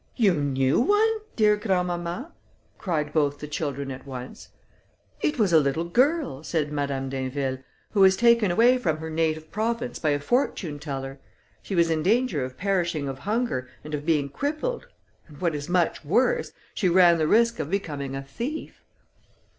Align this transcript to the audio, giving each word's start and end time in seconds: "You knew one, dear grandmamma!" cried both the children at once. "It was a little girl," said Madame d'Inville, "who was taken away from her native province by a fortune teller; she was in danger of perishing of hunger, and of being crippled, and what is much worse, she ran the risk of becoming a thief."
"You 0.15 0.33
knew 0.33 0.79
one, 0.79 1.19
dear 1.35 1.55
grandmamma!" 1.55 2.33
cried 2.79 3.13
both 3.13 3.37
the 3.37 3.47
children 3.47 3.91
at 3.91 4.07
once. 4.07 4.47
"It 5.21 5.37
was 5.37 5.53
a 5.53 5.59
little 5.59 5.83
girl," 5.83 6.41
said 6.41 6.71
Madame 6.71 7.07
d'Inville, 7.07 7.59
"who 7.91 7.99
was 7.99 8.17
taken 8.17 8.49
away 8.49 8.79
from 8.79 8.97
her 8.97 9.11
native 9.11 9.51
province 9.51 9.99
by 9.99 10.09
a 10.09 10.19
fortune 10.19 10.79
teller; 10.79 11.19
she 11.61 11.75
was 11.75 11.91
in 11.91 12.01
danger 12.01 12.43
of 12.43 12.57
perishing 12.57 13.07
of 13.07 13.19
hunger, 13.29 13.69
and 13.83 13.93
of 13.93 14.03
being 14.03 14.29
crippled, 14.29 14.87
and 15.27 15.39
what 15.39 15.53
is 15.53 15.69
much 15.69 16.03
worse, 16.03 16.51
she 16.73 16.89
ran 16.89 17.19
the 17.19 17.27
risk 17.27 17.59
of 17.59 17.69
becoming 17.69 18.15
a 18.15 18.23
thief." 18.23 18.83